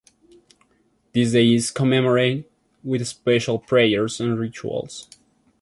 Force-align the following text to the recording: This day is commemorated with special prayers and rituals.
This 1.13 1.33
day 1.33 1.53
is 1.53 1.69
commemorated 1.69 2.45
with 2.83 3.07
special 3.07 3.59
prayers 3.59 4.19
and 4.19 4.35
rituals. 4.39 5.07